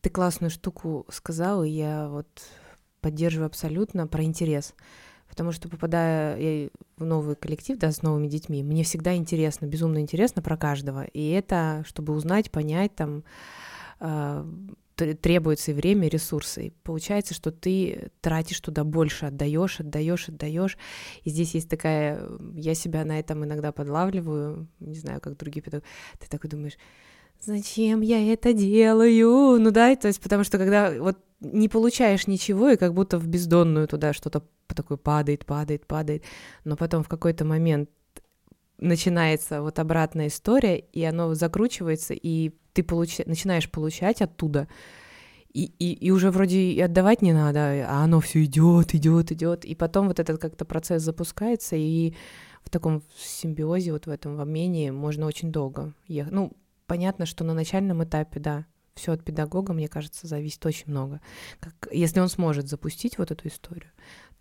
ты 0.01 0.09
классную 0.09 0.49
штуку 0.51 1.05
сказал, 1.09 1.63
и 1.63 1.69
я 1.69 2.07
вот 2.09 2.27
поддерживаю 3.01 3.47
абсолютно 3.47 4.07
про 4.07 4.23
интерес. 4.23 4.73
Потому 5.29 5.51
что 5.51 5.67
попадая 5.67 6.69
в 6.97 7.05
новый 7.05 7.35
коллектив, 7.35 7.79
да, 7.79 7.91
с 7.91 8.03
новыми 8.03 8.27
детьми, 8.27 8.61
мне 8.61 8.83
всегда 8.83 9.15
интересно, 9.15 9.65
безумно 9.65 9.99
интересно 9.99 10.41
про 10.43 10.57
каждого. 10.57 11.05
И 11.05 11.31
это, 11.31 11.83
чтобы 11.87 12.13
узнать, 12.13 12.51
понять, 12.51 12.93
там, 12.95 13.23
тр- 13.99 14.75
требуется 15.11 15.71
и 15.71 15.73
время, 15.73 16.07
и 16.07 16.09
ресурсы. 16.09 16.67
И 16.67 16.69
получается, 16.83 17.33
что 17.33 17.51
ты 17.51 18.11
тратишь 18.21 18.59
туда 18.59 18.83
больше, 18.83 19.25
отдаешь, 19.25 19.79
отдаешь, 19.79 20.29
отдаешь. 20.29 20.77
И 21.23 21.29
здесь 21.29 21.53
есть 21.53 21.69
такая, 21.69 22.27
я 22.55 22.73
себя 22.73 23.05
на 23.05 23.19
этом 23.19 23.43
иногда 23.43 23.71
подлавливаю, 23.71 24.67
не 24.79 24.95
знаю, 24.95 25.21
как 25.21 25.37
другие 25.37 25.61
педагоги. 25.61 25.87
Ты 26.19 26.29
такой 26.29 26.49
думаешь, 26.49 26.77
зачем 27.41 28.01
я 28.01 28.33
это 28.33 28.53
делаю? 28.53 29.59
Ну 29.59 29.71
да, 29.71 29.95
то 29.95 30.07
есть 30.07 30.21
потому 30.21 30.43
что 30.43 30.57
когда 30.57 30.91
вот 30.91 31.17
не 31.41 31.67
получаешь 31.67 32.27
ничего, 32.27 32.69
и 32.69 32.77
как 32.77 32.93
будто 32.93 33.19
в 33.19 33.27
бездонную 33.27 33.87
туда 33.87 34.13
что-то 34.13 34.43
такое 34.67 34.97
падает, 34.97 35.45
падает, 35.45 35.85
падает, 35.85 36.23
но 36.63 36.75
потом 36.77 37.03
в 37.03 37.09
какой-то 37.09 37.45
момент 37.45 37.89
начинается 38.83 39.61
вот 39.61 39.79
обратная 39.79 40.27
история, 40.27 40.77
и 40.77 41.03
оно 41.03 41.33
закручивается, 41.33 42.13
и 42.13 42.51
ты 42.73 42.83
получ... 42.83 43.19
начинаешь 43.25 43.69
получать 43.69 44.21
оттуда, 44.21 44.67
и, 45.53 45.65
и, 45.79 45.93
и 45.93 46.11
уже 46.11 46.31
вроде 46.31 46.59
и 46.59 46.81
отдавать 46.81 47.21
не 47.21 47.33
надо, 47.33 47.85
а 47.87 48.03
оно 48.03 48.19
все 48.19 48.43
идет, 48.43 48.95
идет, 48.95 49.31
идет, 49.31 49.65
и 49.65 49.75
потом 49.75 50.07
вот 50.07 50.19
этот 50.19 50.41
как-то 50.41 50.65
процесс 50.65 51.03
запускается, 51.03 51.75
и 51.75 52.13
в 52.63 52.69
таком 52.69 53.03
симбиозе, 53.15 53.91
вот 53.91 54.07
в 54.07 54.09
этом 54.09 54.35
в 54.35 54.41
обмене 54.41 54.91
можно 54.91 55.25
очень 55.25 55.51
долго 55.51 55.93
ехать. 56.07 56.33
Ну, 56.33 56.53
понятно, 56.87 57.25
что 57.25 57.43
на 57.43 57.53
начальном 57.53 58.03
этапе, 58.03 58.39
да, 58.39 58.65
все 58.95 59.13
от 59.13 59.23
педагога, 59.23 59.73
мне 59.73 59.87
кажется, 59.87 60.27
зависит 60.27 60.65
очень 60.65 60.85
много. 60.87 61.19
Как, 61.59 61.73
если 61.91 62.19
он 62.19 62.29
сможет 62.29 62.67
запустить 62.67 63.17
вот 63.17 63.31
эту 63.31 63.47
историю, 63.47 63.91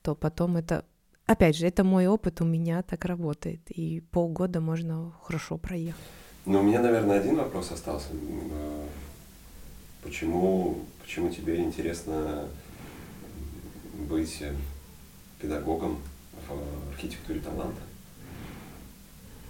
то 0.02 0.14
потом 0.14 0.56
это... 0.56 0.84
Опять 1.26 1.56
же, 1.56 1.66
это 1.66 1.84
мой 1.84 2.06
опыт, 2.06 2.40
у 2.40 2.44
меня 2.44 2.82
так 2.82 3.04
работает. 3.04 3.60
И 3.70 4.00
полгода 4.00 4.60
можно 4.60 5.12
хорошо 5.22 5.56
проехать. 5.56 6.00
Ну, 6.44 6.60
у 6.60 6.62
меня, 6.62 6.80
наверное, 6.80 7.20
один 7.20 7.36
вопрос 7.36 7.70
остался. 7.70 8.08
Э, 8.12 8.86
Почему, 10.02 10.80
почему 11.00 11.30
тебе 11.30 11.62
интересно 11.62 12.48
быть 14.08 14.38
э, 14.40 14.52
педагогом 15.40 15.98
в 16.48 16.90
архитектуре 16.92 17.38
таланта? 17.38 17.80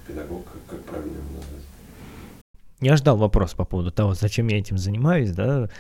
Педагог, 0.07 0.45
как, 0.45 0.67
как 0.67 0.85
правильно 0.85 1.17
его 1.17 1.29
назвать? 1.37 1.65
Я 2.81 2.97
ждал 2.97 3.17
вопрос 3.17 3.55
по 3.55 3.65
поводу 3.65 3.91
того, 3.91 4.15
зачем 4.15 4.49
я 4.49 4.59
этим 4.59 4.77
занимаюсь, 4.77 5.31
да. 5.31 5.71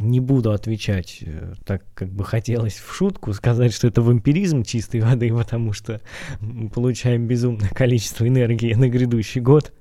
Э, 0.00 0.04
Не 0.04 0.20
буду 0.20 0.52
отвечать 0.52 1.18
э, 1.22 1.54
так, 1.64 1.84
как 1.94 2.10
бы 2.10 2.24
хотелось 2.24 2.78
в 2.78 2.92
шутку, 2.94 3.32
сказать, 3.32 3.72
что 3.72 3.88
это 3.88 4.02
вампиризм 4.02 4.62
чистой 4.62 5.00
воды, 5.00 5.32
потому 5.32 5.72
что 5.72 6.00
мы 6.40 6.68
получаем 6.70 7.26
безумное 7.26 7.68
количество 7.70 8.26
энергии 8.26 8.74
на 8.74 8.88
грядущий 8.88 9.40
год 9.40 9.72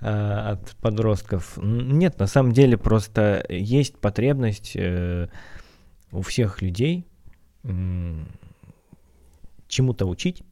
э, 0.00 0.06
от 0.06 0.76
подростков. 0.76 1.58
Нет, 1.62 2.18
на 2.18 2.26
самом 2.26 2.52
деле 2.52 2.76
просто 2.76 3.44
есть 3.48 3.98
потребность 3.98 4.72
э, 4.74 5.28
у 6.10 6.22
всех 6.22 6.60
людей 6.62 7.06
м, 7.64 8.28
чему-то 9.68 10.06
учить 10.06 10.42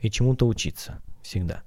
и 0.00 0.10
чему-то 0.10 0.46
учиться 0.46 1.00
всегда. 1.22 1.62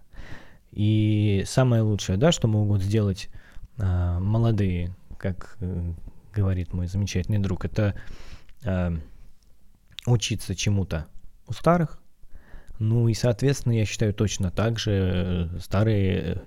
И 0.71 1.43
самое 1.45 1.83
лучшее, 1.83 2.17
да, 2.17 2.31
что 2.31 2.47
могут 2.47 2.81
сделать 2.81 3.29
а, 3.77 4.19
молодые, 4.19 4.93
как 5.17 5.57
э, 5.61 5.93
говорит 6.35 6.73
мой 6.73 6.87
замечательный 6.87 7.39
друг, 7.39 7.65
это 7.65 7.95
а, 8.65 8.93
учиться 10.05 10.53
чему-то 10.53 11.07
у 11.47 11.53
старых. 11.53 11.99
Ну 12.77 13.07
и, 13.07 13.13
соответственно, 13.13 13.73
я 13.73 13.85
считаю 13.85 14.13
точно 14.13 14.51
так 14.51 14.79
же 14.79 15.49
э, 15.55 15.59
старые 15.61 16.17
э, 16.17 16.37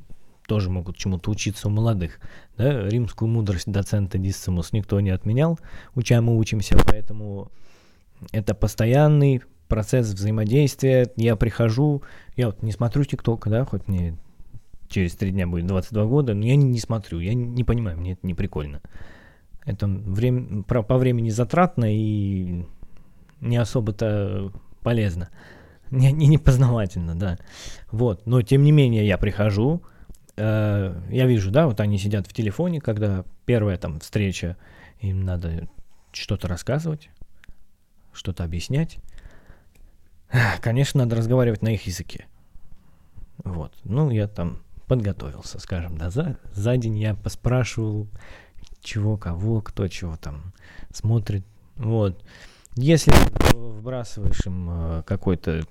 тоже 0.47 0.69
могут 0.69 0.99
чему-то 0.99 1.31
учиться 1.31 1.69
у 1.69 1.71
молодых. 1.71 2.21
Да? 2.59 2.87
Римскую 2.87 3.31
мудрость 3.31 3.71
доцента 3.71 4.19
Диссимус 4.19 4.73
никто 4.73 5.01
не 5.01 5.09
отменял, 5.09 5.59
уча 5.95 6.21
мы 6.21 6.37
учимся, 6.37 6.77
поэтому 6.85 7.51
это 8.31 8.55
постоянный 8.55 9.43
процесс 9.69 10.09
взаимодействия. 10.09 11.11
Я 11.17 11.35
прихожу, 11.35 12.03
я 12.37 12.47
вот 12.47 12.63
не 12.63 12.73
смотрю 12.73 13.05
ТикТок, 13.05 13.49
да, 13.49 13.65
хоть 13.65 13.89
мне 13.89 14.19
через 14.89 15.15
три 15.15 15.31
дня 15.31 15.47
будет 15.47 15.67
22 15.67 16.05
года, 16.05 16.35
но 16.35 16.45
я 16.45 16.57
не, 16.57 16.65
не 16.65 16.79
смотрю, 16.79 17.21
я 17.21 17.33
не 17.33 17.65
понимаю, 17.65 17.97
мне 17.99 18.13
это 18.13 18.27
не 18.27 18.35
прикольно. 18.35 18.83
Это 19.69 19.87
время, 19.87 20.63
по 20.63 20.97
времени 20.97 21.29
затратно 21.29 21.95
и 21.95 22.65
не 23.43 23.59
особо-то 23.59 24.51
полезно. 24.83 25.29
Не, 25.91 26.11
не, 26.11 26.27
не 26.27 26.39
познавательно, 26.39 27.15
да. 27.15 27.39
Вот, 27.91 28.25
но 28.25 28.41
тем 28.41 28.63
не 28.63 28.73
менее 28.73 29.07
я 29.07 29.19
прихожу, 29.19 29.83
э, 30.39 30.99
я 31.11 31.27
вижу, 31.27 31.51
да, 31.51 31.67
вот 31.67 31.81
они 31.81 31.99
сидят 31.99 32.27
в 32.27 32.33
телефоне, 32.33 32.81
когда 32.81 33.27
первая 33.45 33.77
там 33.77 34.01
встреча, 34.01 34.57
им 35.01 35.27
надо 35.27 35.69
что-то 36.13 36.49
рассказывать, 36.49 37.11
что-то 38.15 38.45
объяснять. 38.45 38.97
Конечно, 40.63 41.05
надо 41.05 41.17
разговаривать 41.17 41.61
на 41.61 41.75
их 41.75 41.87
языке. 41.87 42.25
Вот. 43.45 43.75
Ну, 43.85 44.09
я 44.09 44.29
там 44.29 44.63
подготовился, 44.87 45.61
скажем, 45.61 45.99
да, 45.99 46.09
за, 46.09 46.39
за 46.55 46.79
день 46.79 46.99
я 46.99 47.15
поспрашивал, 47.15 48.09
чего, 48.89 49.17
кого, 49.17 49.61
кто 49.61 49.87
чего 49.89 50.17
там 50.17 50.53
смотрит. 50.93 51.45
Вот. 51.77 52.25
Если 52.75 53.13
вбрасываешь 53.55 54.47
им 54.47 54.69
э, 54.71 55.03
какой-то 55.05 55.63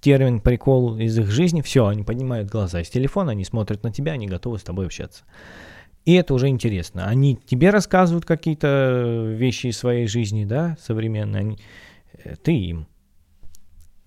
термин, 0.00 0.40
прикол 0.40 0.96
из 0.98 1.18
их 1.18 1.30
жизни, 1.30 1.60
все, 1.60 1.86
они 1.86 2.02
поднимают 2.02 2.50
глаза 2.50 2.80
из 2.80 2.88
телефона, 2.88 3.32
они 3.32 3.44
смотрят 3.44 3.82
на 3.82 3.92
тебя, 3.92 4.12
они 4.12 4.26
готовы 4.26 4.58
с 4.58 4.62
тобой 4.62 4.86
общаться. 4.86 5.24
И 6.04 6.14
это 6.14 6.34
уже 6.34 6.48
интересно. 6.48 7.06
Они 7.06 7.36
тебе 7.36 7.70
рассказывают 7.70 8.24
какие-то 8.24 9.26
вещи 9.36 9.68
из 9.68 9.78
своей 9.78 10.08
жизни, 10.08 10.44
да, 10.44 10.76
современные, 10.80 11.40
они, 11.40 11.58
э, 12.24 12.36
ты 12.42 12.52
им. 12.52 12.86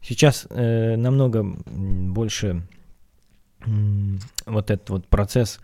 Сейчас 0.02 0.48
э, 0.50 0.96
намного 0.98 1.44
больше 1.44 2.68
вот 4.46 4.70
этот 4.70 4.90
вот 4.90 5.08
процесс 5.08 5.60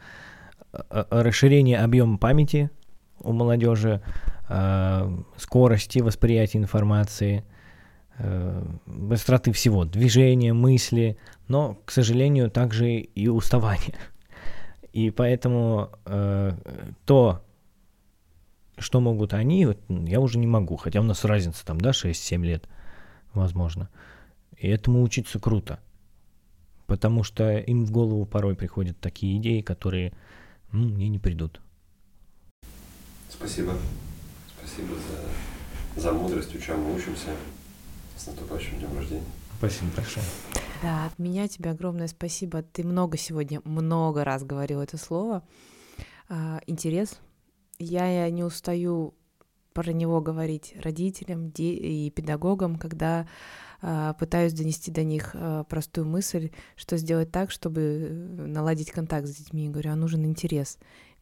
э, 0.74 1.04
расширения 1.10 1.80
объема 1.80 2.18
памяти 2.18 2.70
у 3.24 3.32
молодежи, 3.32 4.02
э, 4.50 5.18
скорости 5.38 6.00
восприятия 6.00 6.58
информации, 6.58 7.44
э, 8.18 8.64
быстроты 8.86 9.52
всего, 9.52 9.86
движения, 9.86 10.54
мысли, 10.54 11.18
но, 11.48 11.78
к 11.86 11.92
сожалению, 11.92 12.50
также 12.50 13.00
и 13.00 13.28
уставания. 13.28 13.96
И 14.94 15.10
поэтому 15.10 15.90
э, 16.06 16.52
то, 17.06 17.42
что 18.78 19.00
могут 19.00 19.34
они, 19.34 19.66
вот, 19.66 19.78
я 19.90 20.20
уже 20.20 20.38
не 20.38 20.48
могу, 20.48 20.76
хотя 20.76 21.00
у 21.00 21.04
нас 21.04 21.24
разница 21.24 21.66
там, 21.66 21.80
да, 21.80 21.92
6-7 21.92 22.46
лет, 22.46 22.68
возможно. 23.34 23.90
И 24.58 24.68
этому 24.68 25.02
учиться 25.02 25.40
круто. 25.40 25.80
Потому 26.88 27.24
что 27.24 27.58
им 27.58 27.86
в 27.86 27.92
голову 27.92 28.26
порой 28.26 28.56
приходят 28.56 29.00
такие 29.00 29.38
идеи, 29.38 29.62
которые 29.62 30.14
ну, 30.72 30.90
мне 30.90 31.08
не 31.08 31.20
придут. 31.20 31.62
Спасибо. 33.42 33.74
Спасибо 34.60 34.94
за, 35.96 36.02
за 36.02 36.14
мудрость, 36.14 36.56
у 36.56 36.60
чем 36.60 36.80
мы 36.84 36.96
учимся. 36.96 37.32
С 38.16 38.28
наступающим 38.28 38.78
днем 38.78 38.96
рождения. 38.96 39.26
Спасибо 39.58 39.88
большое. 39.96 40.26
Да, 40.84 41.08
от 41.08 41.18
меня 41.18 41.48
тебе 41.48 41.72
огромное 41.72 42.08
спасибо. 42.08 42.62
Ты 42.62 42.84
много 42.84 43.18
сегодня, 43.18 43.60
много 43.64 44.24
раз 44.24 44.44
говорил 44.44 44.80
это 44.80 44.98
слово. 44.98 45.42
А, 46.30 46.62
интерес. 46.68 47.20
Я 47.80 48.30
не 48.30 48.44
устаю 48.44 49.16
про 49.74 49.92
него 49.92 50.22
говорить 50.22 50.76
родителям 50.80 51.52
и 51.58 52.12
педагогам, 52.12 52.76
когда 52.76 53.28
а, 53.82 54.14
пытаюсь 54.14 54.54
донести 54.54 54.92
до 54.92 55.04
них 55.04 55.32
а, 55.34 55.64
простую 55.64 56.06
мысль, 56.06 56.52
что 56.76 56.96
сделать 56.98 57.32
так, 57.32 57.50
чтобы 57.50 58.08
наладить 58.38 58.92
контакт 58.92 59.28
с 59.28 59.36
детьми. 59.36 59.66
Я 59.66 59.72
говорю, 59.72 59.92
а 59.92 59.96
нужен 59.96 60.26
интерес. 60.26 60.78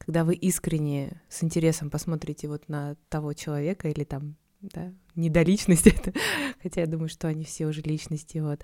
Когда 0.10 0.24
вы 0.24 0.34
искренне 0.34 1.22
с 1.30 1.44
интересом 1.44 1.92
посмотрите 1.92 2.48
вот 2.48 2.68
на 2.68 2.96
того 3.10 3.34
человека 3.34 3.90
или 3.90 4.04
там 4.04 4.38
да, 4.60 4.92
не 5.14 5.30
до 5.30 5.44
личности, 5.44 5.94
хотя 6.64 6.82
я 6.82 6.88
думаю, 6.88 7.10
что 7.10 7.28
они 7.28 7.44
все 7.44 7.68
уже 7.68 7.82
личности, 7.82 8.40
вот, 8.40 8.64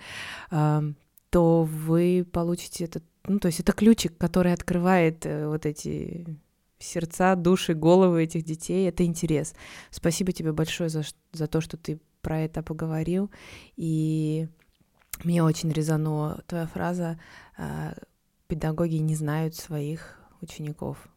то 0.49 1.63
вы 1.63 2.25
получите 2.31 2.85
этот, 2.85 3.03
ну, 3.27 3.37
то 3.37 3.45
есть 3.45 3.59
это 3.59 3.73
ключик, 3.73 4.17
который 4.17 4.53
открывает 4.53 5.23
э, 5.27 5.47
вот 5.47 5.67
эти 5.67 6.25
сердца, 6.79 7.35
души, 7.35 7.75
головы 7.75 8.23
этих 8.23 8.43
детей, 8.43 8.89
это 8.89 9.05
интерес. 9.05 9.53
Спасибо 9.91 10.31
тебе 10.31 10.51
большое 10.51 10.89
за, 10.89 11.03
за 11.31 11.45
то, 11.45 11.61
что 11.61 11.77
ты 11.77 11.99
про 12.23 12.39
это 12.39 12.63
поговорил, 12.63 13.29
и 13.75 14.47
мне 15.23 15.43
очень 15.43 15.71
резанула 15.71 16.43
твоя 16.47 16.65
фраза 16.65 17.19
а, 17.55 17.93
«педагоги 18.47 18.95
не 18.95 19.13
знают 19.13 19.53
своих 19.53 20.19
учеников». 20.41 21.07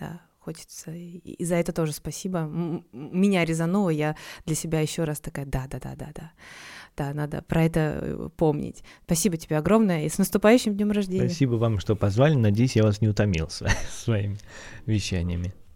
Да, 0.00 0.22
хочется. 0.38 0.90
И 0.92 1.44
за 1.44 1.56
это 1.56 1.72
тоже 1.72 1.92
спасибо. 1.92 2.40
Меня 2.92 3.44
резануло, 3.44 3.90
я 3.90 4.16
для 4.46 4.56
себя 4.56 4.80
еще 4.80 5.04
раз 5.04 5.20
такая, 5.20 5.46
да, 5.46 5.66
да, 5.68 5.78
да, 5.78 5.94
да, 5.94 6.08
да. 6.14 6.32
Да, 6.96 7.14
надо 7.14 7.42
про 7.42 7.64
это 7.64 7.98
э, 8.02 8.28
помнить. 8.36 8.82
Спасибо 9.04 9.36
тебе 9.36 9.58
огромное 9.58 10.04
и 10.04 10.08
с 10.08 10.18
наступающим 10.18 10.76
днем 10.76 10.90
рождения. 10.90 11.28
Спасибо 11.28 11.54
вам, 11.54 11.78
что 11.78 11.94
позвали. 11.94 12.34
Надеюсь, 12.34 12.76
я 12.76 12.82
вас 12.82 13.00
не 13.00 13.08
утомил 13.08 13.48
своими 13.90 14.36
вещаниями. 14.86 15.54